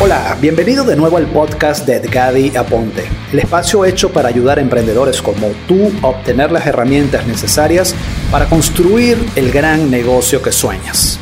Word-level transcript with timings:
Hola, 0.00 0.38
bienvenido 0.40 0.84
de 0.84 0.94
nuevo 0.94 1.16
al 1.16 1.26
podcast 1.26 1.84
de 1.84 1.96
Edgadi 1.96 2.56
Aponte, 2.56 3.02
el 3.32 3.40
espacio 3.40 3.84
hecho 3.84 4.12
para 4.12 4.28
ayudar 4.28 4.60
emprendedores 4.60 5.20
como 5.20 5.48
tú 5.66 5.90
a 6.04 6.06
obtener 6.06 6.52
las 6.52 6.68
herramientas 6.68 7.26
necesarias 7.26 7.96
para 8.30 8.48
construir 8.48 9.18
el 9.34 9.50
gran 9.50 9.90
negocio 9.90 10.40
que 10.40 10.52
sueñas. 10.52 11.18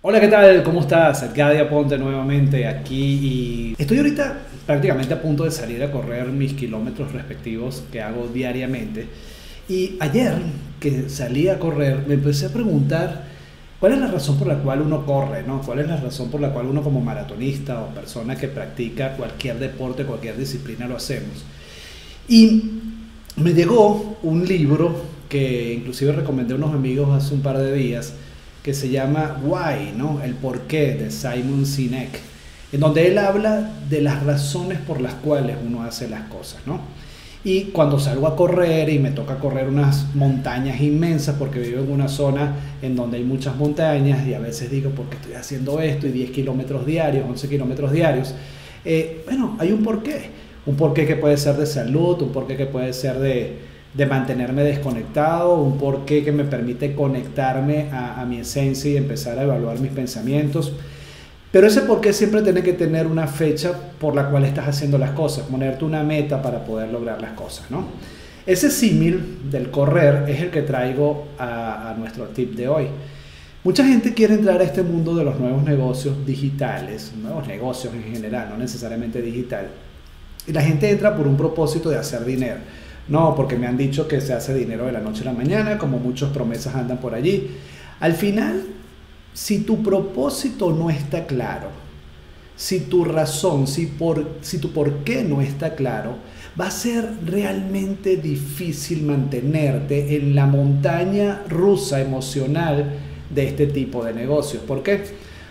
Hola, 0.00 0.18
¿qué 0.18 0.28
tal? 0.28 0.62
¿Cómo 0.62 0.80
estás? 0.80 1.22
Edgadi 1.22 1.58
Aponte 1.58 1.98
nuevamente 1.98 2.66
aquí 2.66 3.74
y 3.76 3.76
estoy 3.76 3.98
ahorita 3.98 4.38
prácticamente 4.64 5.12
a 5.12 5.20
punto 5.20 5.44
de 5.44 5.50
salir 5.50 5.82
a 5.84 5.92
correr 5.92 6.28
mis 6.28 6.54
kilómetros 6.54 7.12
respectivos 7.12 7.84
que 7.92 8.00
hago 8.00 8.28
diariamente. 8.28 9.08
Y 9.68 9.98
ayer 10.00 10.36
que 10.80 11.10
salí 11.10 11.48
a 11.48 11.58
correr 11.58 12.04
me 12.06 12.14
empecé 12.14 12.46
a 12.46 12.48
preguntar 12.48 13.33
¿Cuál 13.84 13.92
es 13.92 13.98
la 13.98 14.06
razón 14.06 14.38
por 14.38 14.48
la 14.48 14.56
cual 14.60 14.80
uno 14.80 15.04
corre? 15.04 15.42
¿no? 15.42 15.60
¿Cuál 15.60 15.80
es 15.80 15.86
la 15.86 15.98
razón 15.98 16.30
por 16.30 16.40
la 16.40 16.54
cual 16.54 16.68
uno 16.68 16.82
como 16.82 17.02
maratonista 17.02 17.82
o 17.82 17.88
persona 17.88 18.34
que 18.34 18.48
practica 18.48 19.14
cualquier 19.14 19.58
deporte, 19.58 20.06
cualquier 20.06 20.38
disciplina 20.38 20.88
lo 20.88 20.96
hacemos? 20.96 21.44
Y 22.26 22.62
me 23.36 23.52
llegó 23.52 24.16
un 24.22 24.46
libro 24.46 25.02
que 25.28 25.74
inclusive 25.74 26.12
recomendé 26.12 26.54
a 26.54 26.56
unos 26.56 26.72
amigos 26.72 27.10
hace 27.12 27.34
un 27.34 27.42
par 27.42 27.58
de 27.58 27.74
días 27.74 28.14
que 28.62 28.72
se 28.72 28.88
llama 28.88 29.38
Why, 29.44 29.92
¿no? 29.94 30.22
El 30.22 30.32
porqué 30.32 30.94
de 30.94 31.10
Simon 31.10 31.66
Sinek, 31.66 32.20
en 32.72 32.80
donde 32.80 33.06
él 33.08 33.18
habla 33.18 33.70
de 33.90 34.00
las 34.00 34.22
razones 34.22 34.78
por 34.78 35.02
las 35.02 35.12
cuales 35.12 35.58
uno 35.62 35.82
hace 35.82 36.08
las 36.08 36.22
cosas, 36.28 36.62
¿no? 36.64 36.80
Y 37.44 37.64
cuando 37.64 37.98
salgo 37.98 38.26
a 38.26 38.34
correr 38.34 38.88
y 38.88 38.98
me 38.98 39.10
toca 39.10 39.38
correr 39.38 39.68
unas 39.68 40.14
montañas 40.14 40.80
inmensas, 40.80 41.36
porque 41.38 41.60
vivo 41.60 41.82
en 41.82 41.92
una 41.92 42.08
zona 42.08 42.56
en 42.80 42.96
donde 42.96 43.18
hay 43.18 43.24
muchas 43.24 43.54
montañas 43.56 44.26
y 44.26 44.32
a 44.32 44.38
veces 44.38 44.70
digo, 44.70 44.90
¿por 44.90 45.10
qué 45.10 45.16
estoy 45.16 45.34
haciendo 45.34 45.78
esto? 45.78 46.06
Y 46.06 46.10
10 46.10 46.30
kilómetros 46.30 46.86
diarios, 46.86 47.26
11 47.28 47.48
kilómetros 47.50 47.92
diarios. 47.92 48.34
Eh, 48.82 49.22
bueno, 49.26 49.56
hay 49.58 49.72
un 49.72 49.82
porqué. 49.82 50.30
Un 50.64 50.76
porqué 50.76 51.06
que 51.06 51.16
puede 51.16 51.36
ser 51.36 51.56
de 51.56 51.66
salud, 51.66 52.22
un 52.22 52.30
porqué 52.32 52.56
que 52.56 52.64
puede 52.64 52.94
ser 52.94 53.18
de, 53.18 53.58
de 53.92 54.06
mantenerme 54.06 54.62
desconectado, 54.64 55.54
un 55.60 55.76
porqué 55.76 56.24
que 56.24 56.32
me 56.32 56.44
permite 56.44 56.94
conectarme 56.94 57.90
a, 57.92 58.22
a 58.22 58.24
mi 58.24 58.38
esencia 58.38 58.90
y 58.90 58.96
empezar 58.96 59.38
a 59.38 59.42
evaluar 59.42 59.78
mis 59.80 59.92
pensamientos. 59.92 60.72
Pero 61.54 61.68
ese 61.68 61.82
por 61.82 62.00
qué 62.00 62.12
siempre 62.12 62.42
tiene 62.42 62.64
que 62.64 62.72
tener 62.72 63.06
una 63.06 63.28
fecha 63.28 63.72
por 64.00 64.16
la 64.16 64.28
cual 64.28 64.44
estás 64.44 64.66
haciendo 64.66 64.98
las 64.98 65.12
cosas, 65.12 65.46
ponerte 65.46 65.84
una 65.84 66.02
meta 66.02 66.42
para 66.42 66.64
poder 66.64 66.88
lograr 66.88 67.22
las 67.22 67.30
cosas, 67.34 67.70
¿no? 67.70 67.86
Ese 68.44 68.72
símil 68.72 69.38
del 69.52 69.70
correr 69.70 70.28
es 70.28 70.40
el 70.40 70.50
que 70.50 70.62
traigo 70.62 71.28
a, 71.38 71.94
nuestro 71.96 72.24
tip 72.24 72.56
de 72.56 72.66
hoy. 72.66 72.88
Mucha 73.62 73.84
gente 73.84 74.14
quiere 74.14 74.34
entrar 74.34 74.60
a 74.60 74.64
este 74.64 74.82
mundo 74.82 75.14
de 75.14 75.22
los 75.22 75.38
nuevos 75.38 75.62
negocios 75.62 76.26
digitales, 76.26 77.12
nuevos 77.22 77.46
negocios 77.46 77.94
en 77.94 78.02
general, 78.02 78.48
no 78.50 78.56
necesariamente 78.56 79.22
digital. 79.22 79.68
Y 80.48 80.52
la 80.52 80.60
gente 80.60 80.90
entra 80.90 81.16
por 81.16 81.28
un 81.28 81.36
propósito 81.36 81.88
de 81.88 81.98
hacer 81.98 82.24
dinero. 82.24 82.56
No, 83.06 83.36
porque 83.36 83.54
me 83.54 83.68
han 83.68 83.76
dicho 83.76 84.08
que 84.08 84.20
se 84.20 84.32
hace 84.32 84.54
dinero 84.54 84.86
de 84.86 84.92
la 84.92 85.00
noche 85.00 85.22
a 85.22 85.26
la 85.26 85.32
mañana, 85.32 85.78
como 85.78 86.00
muchas 86.00 86.30
promesas 86.30 86.74
andan 86.74 86.98
por 86.98 87.14
allí. 87.14 87.48
Al 88.00 88.14
final, 88.14 88.60
si 89.34 89.58
tu 89.58 89.82
propósito 89.82 90.72
no 90.72 90.88
está 90.88 91.26
claro, 91.26 91.68
si 92.56 92.80
tu 92.80 93.04
razón, 93.04 93.66
si, 93.66 93.86
por, 93.86 94.26
si 94.40 94.58
tu 94.58 94.70
por 94.70 94.98
qué 94.98 95.24
no 95.24 95.40
está 95.40 95.74
claro, 95.74 96.14
va 96.58 96.68
a 96.68 96.70
ser 96.70 97.04
realmente 97.26 98.16
difícil 98.16 99.02
mantenerte 99.02 100.16
en 100.16 100.36
la 100.36 100.46
montaña 100.46 101.42
rusa 101.48 102.00
emocional 102.00 102.92
de 103.28 103.48
este 103.48 103.66
tipo 103.66 104.04
de 104.04 104.14
negocios. 104.14 104.62
¿Por 104.62 104.84
qué? 104.84 105.02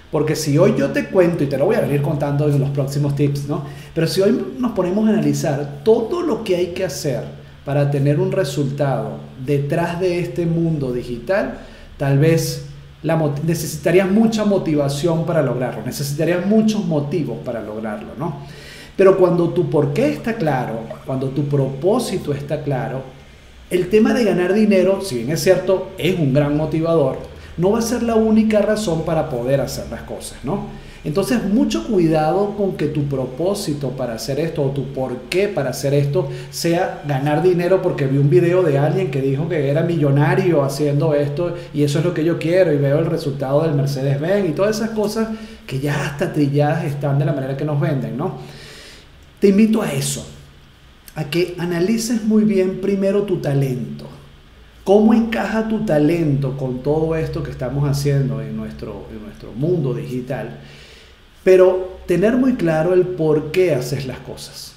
Porque 0.09 0.37
si 0.37 0.57
hoy 0.57 0.75
yo 0.77 0.91
te 0.91 1.07
cuento, 1.07 1.43
y 1.43 1.47
te 1.47 1.57
lo 1.57 1.65
voy 1.65 1.75
a 1.75 1.81
venir 1.81 2.01
contando 2.01 2.47
en 2.47 2.59
los 2.59 2.69
próximos 2.69 3.15
tips, 3.17 3.49
¿no? 3.49 3.65
Pero 3.93 4.07
si 4.07 4.21
hoy 4.21 4.53
nos 4.59 4.71
ponemos 4.71 5.05
a 5.07 5.09
analizar 5.11 5.81
todo 5.83 6.21
lo 6.21 6.43
que 6.45 6.55
hay 6.55 6.67
que 6.67 6.85
hacer 6.85 7.23
para 7.65 7.91
tener 7.91 8.19
un 8.19 8.31
resultado 8.31 9.17
detrás 9.45 9.99
de 9.99 10.19
este 10.19 10.45
mundo 10.45 10.93
digital, 10.93 11.59
tal 11.97 12.19
vez 12.19 12.72
necesitarías 13.45 14.09
mucha 14.09 14.45
motivación 14.45 15.25
para 15.25 15.41
lograrlo, 15.41 15.83
necesitarías 15.85 16.45
muchos 16.45 16.85
motivos 16.85 17.37
para 17.43 17.61
lograrlo, 17.61 18.09
¿no? 18.17 18.37
Pero 18.95 19.17
cuando 19.17 19.49
tu 19.49 19.69
por 19.69 19.93
qué 19.93 20.09
está 20.09 20.35
claro, 20.35 20.81
cuando 21.05 21.29
tu 21.29 21.45
propósito 21.45 22.33
está 22.33 22.61
claro, 22.63 23.01
el 23.69 23.89
tema 23.89 24.13
de 24.13 24.23
ganar 24.23 24.53
dinero, 24.53 25.01
si 25.01 25.17
bien 25.17 25.31
es 25.31 25.41
cierto, 25.41 25.91
es 25.97 26.17
un 26.17 26.33
gran 26.33 26.55
motivador, 26.55 27.17
no 27.57 27.71
va 27.71 27.79
a 27.79 27.81
ser 27.81 28.03
la 28.03 28.15
única 28.15 28.61
razón 28.61 29.03
para 29.03 29.29
poder 29.29 29.61
hacer 29.61 29.85
las 29.89 30.03
cosas, 30.03 30.37
¿no? 30.43 30.67
Entonces, 31.03 31.43
mucho 31.43 31.85
cuidado 31.85 32.55
con 32.55 32.77
que 32.77 32.87
tu 32.87 33.03
propósito 33.03 33.89
para 33.89 34.13
hacer 34.13 34.39
esto 34.39 34.63
o 34.63 34.69
tu 34.69 34.93
por 34.93 35.17
qué 35.29 35.49
para 35.49 35.71
hacer 35.71 35.93
esto 35.93 36.29
sea 36.49 37.03
ganar 37.05 37.43
dinero 37.43 37.81
porque 37.81 38.07
vi 38.07 38.17
un 38.17 38.29
video 38.29 38.63
de 38.63 38.77
alguien 38.77 39.11
que 39.11 39.21
dijo 39.21 39.49
que 39.49 39.69
era 39.69 39.83
millonario 39.83 40.63
haciendo 40.63 41.13
esto 41.13 41.55
y 41.73 41.83
eso 41.83 41.99
es 41.99 42.05
lo 42.05 42.13
que 42.13 42.23
yo 42.23 42.39
quiero 42.39 42.71
y 42.71 42.77
veo 42.77 42.99
el 42.99 43.05
resultado 43.05 43.63
del 43.63 43.73
Mercedes-Benz 43.73 44.49
y 44.49 44.53
todas 44.53 44.77
esas 44.77 44.91
cosas 44.91 45.27
que 45.67 45.81
ya 45.81 46.05
hasta 46.05 46.31
trilladas 46.31 46.85
están 46.85 47.19
de 47.19 47.25
la 47.25 47.33
manera 47.33 47.57
que 47.57 47.65
nos 47.65 47.81
venden, 47.81 48.15
¿no? 48.15 48.37
Te 49.39 49.49
invito 49.49 49.81
a 49.81 49.91
eso, 49.91 50.25
a 51.15 51.25
que 51.25 51.55
analices 51.59 52.23
muy 52.23 52.45
bien 52.45 52.79
primero 52.79 53.23
tu 53.23 53.37
talento. 53.37 54.07
¿Cómo 54.85 55.13
encaja 55.13 55.67
tu 55.67 55.85
talento 55.85 56.55
con 56.55 56.81
todo 56.81 57.15
esto 57.17 57.43
que 57.43 57.51
estamos 57.51 57.89
haciendo 57.89 58.41
en 58.41 58.55
nuestro, 58.55 59.07
en 59.11 59.21
nuestro 59.21 59.51
mundo 59.51 59.93
digital? 59.93 60.59
Pero 61.43 61.99
tener 62.07 62.35
muy 62.37 62.55
claro 62.55 62.93
el 62.93 63.01
por 63.01 63.51
qué 63.51 63.73
haces 63.73 64.05
las 64.05 64.19
cosas. 64.19 64.73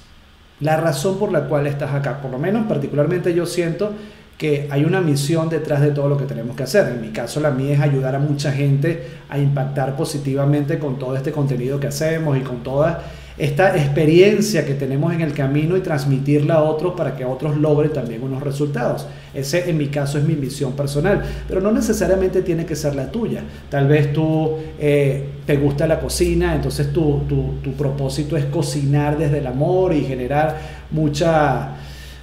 La 0.59 0.77
razón 0.77 1.19
por 1.19 1.31
la 1.31 1.47
cual 1.47 1.67
estás 1.67 1.93
acá. 1.93 2.21
Por 2.21 2.31
lo 2.31 2.39
menos 2.39 2.65
particularmente 2.67 3.33
yo 3.33 3.45
siento 3.45 3.91
que 4.37 4.67
hay 4.69 4.85
una 4.85 5.01
misión 5.01 5.49
detrás 5.49 5.81
de 5.81 5.91
todo 5.91 6.07
lo 6.09 6.17
que 6.17 6.25
tenemos 6.25 6.55
que 6.55 6.63
hacer. 6.63 6.87
En 6.87 7.01
mi 7.01 7.09
caso, 7.09 7.39
la 7.39 7.51
mía 7.51 7.73
es 7.73 7.79
ayudar 7.79 8.15
a 8.15 8.19
mucha 8.19 8.51
gente 8.51 9.07
a 9.29 9.39
impactar 9.39 9.95
positivamente 9.95 10.77
con 10.77 10.99
todo 10.99 11.15
este 11.15 11.31
contenido 11.31 11.79
que 11.79 11.87
hacemos 11.87 12.37
y 12.37 12.41
con 12.41 12.61
toda 12.63 13.03
esta 13.37 13.77
experiencia 13.77 14.65
que 14.65 14.73
tenemos 14.73 15.13
en 15.13 15.21
el 15.21 15.33
camino 15.33 15.77
y 15.77 15.81
transmitirla 15.81 16.55
a 16.55 16.63
otros 16.63 16.93
para 16.95 17.15
que 17.15 17.23
otros 17.23 17.55
logren 17.57 17.93
también 17.93 18.23
unos 18.23 18.41
resultados. 18.41 19.05
Ese 19.33 19.69
en 19.69 19.77
mi 19.77 19.87
caso 19.87 20.17
es 20.17 20.23
mi 20.23 20.35
misión 20.35 20.73
personal, 20.73 21.21
pero 21.47 21.61
no 21.61 21.71
necesariamente 21.71 22.41
tiene 22.41 22.65
que 22.65 22.75
ser 22.75 22.95
la 22.95 23.11
tuya. 23.11 23.43
Tal 23.69 23.87
vez 23.87 24.11
tú 24.11 24.55
eh, 24.79 25.23
te 25.45 25.55
gusta 25.57 25.85
la 25.85 25.99
cocina, 25.99 26.55
entonces 26.55 26.91
tu, 26.91 27.21
tu, 27.63 27.73
propósito 27.73 28.35
es 28.35 28.45
cocinar 28.45 29.17
desde 29.17 29.37
el 29.37 29.45
amor 29.45 29.93
y 29.93 30.03
generar 30.03 30.57
muchas 30.89 31.67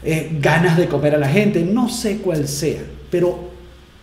eh, 0.03 0.37
ganas 0.41 0.77
de 0.77 0.89
comer 0.89 1.15
a 1.15 1.19
la 1.19 1.29
gente, 1.29 1.63
no 1.63 1.89
sé 1.89 2.19
cuál 2.19 2.49
sea, 2.49 2.81
pero 3.09 3.51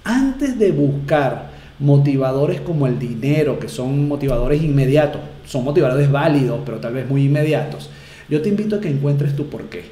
antes 0.05 0.57
de 0.57 0.71
buscar 0.71 1.50
motivadores 1.81 2.61
como 2.61 2.87
el 2.87 2.99
dinero, 2.99 3.59
que 3.59 3.67
son 3.67 4.07
motivadores 4.07 4.63
inmediatos, 4.63 5.21
son 5.45 5.63
motivadores 5.63 6.11
válidos, 6.11 6.61
pero 6.65 6.77
tal 6.77 6.93
vez 6.93 7.09
muy 7.09 7.25
inmediatos. 7.25 7.89
Yo 8.29 8.41
te 8.41 8.49
invito 8.49 8.77
a 8.77 8.79
que 8.79 8.89
encuentres 8.89 9.35
tu 9.35 9.47
porqué, 9.47 9.91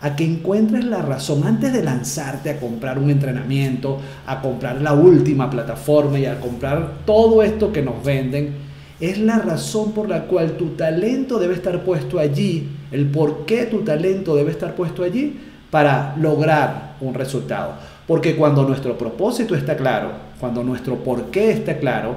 a 0.00 0.14
que 0.14 0.24
encuentres 0.24 0.84
la 0.84 1.02
razón 1.02 1.44
antes 1.44 1.72
de 1.72 1.82
lanzarte 1.82 2.50
a 2.50 2.60
comprar 2.60 2.98
un 2.98 3.10
entrenamiento, 3.10 3.98
a 4.26 4.40
comprar 4.40 4.80
la 4.80 4.92
última 4.92 5.50
plataforma 5.50 6.18
y 6.18 6.26
a 6.26 6.38
comprar 6.38 6.98
todo 7.04 7.42
esto 7.42 7.72
que 7.72 7.82
nos 7.82 8.04
venden. 8.04 8.70
Es 9.00 9.18
la 9.18 9.38
razón 9.38 9.92
por 9.92 10.08
la 10.08 10.26
cual 10.26 10.52
tu 10.52 10.70
talento 10.70 11.38
debe 11.38 11.54
estar 11.54 11.82
puesto 11.84 12.18
allí, 12.18 12.68
el 12.92 13.06
por 13.06 13.46
qué 13.46 13.64
tu 13.64 13.80
talento 13.80 14.36
debe 14.36 14.50
estar 14.50 14.74
puesto 14.74 15.02
allí 15.02 15.40
para 15.70 16.14
lograr 16.18 16.96
un 17.00 17.14
resultado. 17.14 17.74
Porque 18.06 18.36
cuando 18.36 18.64
nuestro 18.64 18.98
propósito 18.98 19.54
está 19.54 19.76
claro, 19.76 20.29
cuando 20.40 20.64
nuestro 20.64 20.96
por 21.04 21.26
qué 21.26 21.52
está 21.52 21.78
claro, 21.78 22.16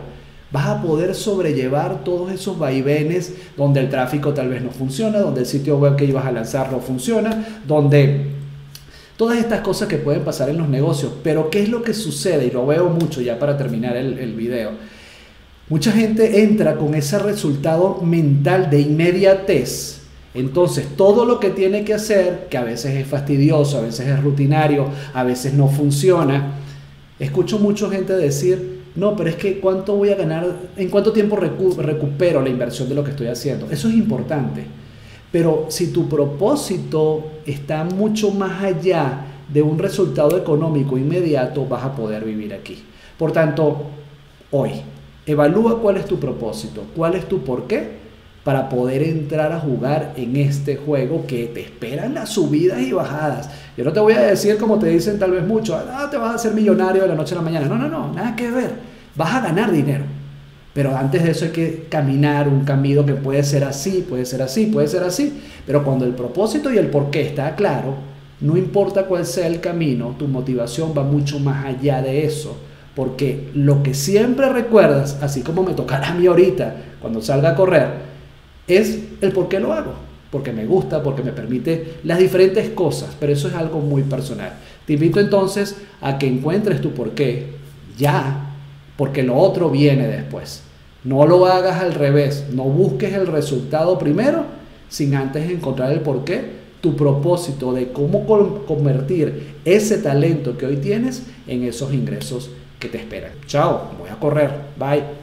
vas 0.53 0.67
a 0.67 0.81
poder 0.81 1.15
sobrellevar 1.15 2.03
todos 2.03 2.31
esos 2.31 2.57
vaivenes 2.57 3.33
donde 3.57 3.79
el 3.79 3.89
tráfico 3.89 4.33
tal 4.33 4.49
vez 4.49 4.61
no 4.61 4.69
funciona, 4.69 5.19
donde 5.19 5.41
el 5.41 5.45
sitio 5.47 5.77
web 5.77 5.95
que 5.95 6.05
ibas 6.05 6.25
a 6.25 6.31
lanzar 6.31 6.71
no 6.71 6.79
funciona, 6.79 7.61
donde 7.67 8.27
todas 9.17 9.39
estas 9.39 9.61
cosas 9.61 9.87
que 9.87 9.97
pueden 9.97 10.23
pasar 10.23 10.49
en 10.49 10.59
los 10.59 10.69
negocios. 10.69 11.11
Pero 11.23 11.49
¿qué 11.49 11.63
es 11.63 11.69
lo 11.69 11.81
que 11.81 11.95
sucede? 11.95 12.45
Y 12.45 12.51
lo 12.51 12.67
veo 12.67 12.89
mucho 12.89 13.19
ya 13.19 13.39
para 13.39 13.57
terminar 13.57 13.97
el, 13.97 14.19
el 14.19 14.33
video. 14.33 14.71
Mucha 15.69 15.91
gente 15.91 16.43
entra 16.43 16.75
con 16.75 16.93
ese 16.93 17.17
resultado 17.17 18.01
mental 18.01 18.69
de 18.69 18.81
inmediatez. 18.81 20.01
Entonces, 20.35 20.85
todo 20.95 21.25
lo 21.25 21.39
que 21.39 21.49
tiene 21.49 21.83
que 21.83 21.93
hacer, 21.93 22.47
que 22.49 22.57
a 22.57 22.63
veces 22.63 22.95
es 22.95 23.07
fastidioso, 23.07 23.77
a 23.79 23.81
veces 23.81 24.07
es 24.07 24.21
rutinario, 24.21 24.87
a 25.13 25.23
veces 25.23 25.53
no 25.53 25.67
funciona, 25.67 26.59
escucho 27.19 27.59
mucha 27.59 27.89
gente 27.89 28.13
decir, 28.13 28.83
no, 28.95 29.15
pero 29.15 29.29
es 29.29 29.35
que 29.35 29.59
cuánto 29.59 29.95
voy 29.95 30.09
a 30.09 30.15
ganar, 30.15 30.47
en 30.77 30.89
cuánto 30.89 31.11
tiempo 31.11 31.35
recupero 31.35 32.41
la 32.41 32.49
inversión 32.49 32.89
de 32.89 32.95
lo 32.95 33.03
que 33.03 33.11
estoy 33.11 33.27
haciendo. 33.27 33.69
Eso 33.71 33.87
es 33.87 33.95
importante. 33.95 34.65
Pero 35.31 35.65
si 35.69 35.87
tu 35.87 36.07
propósito 36.07 37.23
está 37.45 37.83
mucho 37.83 38.29
más 38.31 38.63
allá 38.63 39.25
de 39.51 39.61
un 39.61 39.79
resultado 39.79 40.37
económico 40.37 40.97
inmediato, 40.97 41.65
vas 41.65 41.83
a 41.83 41.95
poder 41.95 42.23
vivir 42.23 42.53
aquí. 42.53 42.83
Por 43.17 43.31
tanto, 43.31 43.87
hoy. 44.51 44.71
Evalúa 45.25 45.79
cuál 45.79 45.97
es 45.97 46.05
tu 46.05 46.19
propósito, 46.19 46.83
cuál 46.95 47.15
es 47.15 47.29
tu 47.29 47.39
por 47.45 47.65
qué 47.65 48.02
para 48.43 48.67
poder 48.67 49.03
entrar 49.03 49.51
a 49.53 49.59
jugar 49.59 50.13
en 50.17 50.35
este 50.35 50.75
juego 50.75 51.25
que 51.25 51.45
te 51.47 51.61
esperan 51.61 52.13
las 52.13 52.29
subidas 52.29 52.81
y 52.81 52.91
bajadas. 52.91 53.49
Yo 53.77 53.85
no 53.85 53.93
te 53.93 54.01
voy 54.01 54.13
a 54.13 54.21
decir 54.21 54.57
como 54.57 54.77
te 54.79 54.87
dicen 54.87 55.17
tal 55.17 55.31
vez 55.31 55.45
mucho, 55.45 55.75
ah, 55.75 56.09
te 56.11 56.17
vas 56.17 56.31
a 56.31 56.35
hacer 56.35 56.53
millonario 56.53 57.03
de 57.03 57.07
la 57.07 57.15
noche 57.15 57.35
a 57.35 57.37
la 57.37 57.43
mañana. 57.43 57.67
No, 57.67 57.77
no, 57.77 57.87
no, 57.87 58.13
nada 58.13 58.35
que 58.35 58.51
ver. 58.51 58.71
Vas 59.15 59.33
a 59.33 59.41
ganar 59.41 59.71
dinero. 59.71 60.03
Pero 60.73 60.97
antes 60.97 61.23
de 61.23 61.31
eso 61.31 61.45
hay 61.45 61.51
que 61.51 61.85
caminar 61.87 62.47
un 62.47 62.65
camino 62.65 63.05
que 63.05 63.13
puede 63.13 63.43
ser 63.43 63.63
así, 63.63 64.05
puede 64.07 64.25
ser 64.25 64.41
así, 64.41 64.65
puede 64.65 64.87
ser 64.87 65.03
así. 65.03 65.41
Pero 65.65 65.83
cuando 65.83 66.03
el 66.03 66.13
propósito 66.13 66.73
y 66.73 66.77
el 66.77 66.87
por 66.87 67.11
qué 67.11 67.21
está 67.21 67.55
claro, 67.55 67.95
no 68.41 68.57
importa 68.57 69.05
cuál 69.05 69.25
sea 69.25 69.47
el 69.47 69.61
camino, 69.61 70.15
tu 70.17 70.27
motivación 70.27 70.93
va 70.97 71.03
mucho 71.03 71.39
más 71.39 71.65
allá 71.65 72.01
de 72.01 72.25
eso. 72.25 72.57
Porque 72.95 73.51
lo 73.53 73.83
que 73.83 73.93
siempre 73.93 74.49
recuerdas, 74.49 75.17
así 75.21 75.41
como 75.41 75.63
me 75.63 75.73
tocará 75.73 76.09
a 76.09 76.13
mí 76.15 76.25
ahorita 76.27 76.75
cuando 76.99 77.21
salga 77.21 77.51
a 77.51 77.55
correr, 77.55 78.12
es 78.67 78.99
el 79.21 79.31
por 79.31 79.49
qué 79.49 79.59
lo 79.59 79.73
hago. 79.73 79.93
Porque 80.31 80.51
me 80.51 80.65
gusta, 80.65 81.03
porque 81.03 81.21
me 81.21 81.31
permite 81.31 81.95
las 82.03 82.17
diferentes 82.17 82.69
cosas, 82.69 83.15
pero 83.19 83.33
eso 83.33 83.47
es 83.47 83.53
algo 83.53 83.79
muy 83.79 84.01
personal. 84.01 84.53
Te 84.85 84.93
invito 84.93 85.19
entonces 85.19 85.77
a 86.01 86.17
que 86.17 86.27
encuentres 86.27 86.81
tu 86.81 86.91
por 86.91 87.11
qué 87.11 87.51
ya, 87.97 88.55
porque 88.97 89.21
lo 89.21 89.37
otro 89.37 89.69
viene 89.69 90.07
después. 90.07 90.63
No 91.03 91.25
lo 91.27 91.45
hagas 91.45 91.81
al 91.81 91.93
revés, 91.93 92.45
no 92.51 92.63
busques 92.63 93.13
el 93.13 93.27
resultado 93.27 93.99
primero 93.99 94.45
sin 94.89 95.15
antes 95.15 95.49
encontrar 95.49 95.91
el 95.91 96.01
por 96.01 96.23
qué, 96.23 96.63
tu 96.79 96.95
propósito 96.95 97.73
de 97.73 97.91
cómo 97.91 98.25
convertir 98.67 99.55
ese 99.65 99.97
talento 99.97 100.57
que 100.57 100.65
hoy 100.65 100.77
tienes 100.77 101.23
en 101.47 101.63
esos 101.63 101.93
ingresos 101.93 102.51
que 102.79 102.89
te 102.89 102.99
esperan. 102.99 103.31
Chao, 103.47 103.89
voy 103.99 104.09
a 104.09 104.19
correr, 104.19 104.51
bye. 104.77 105.22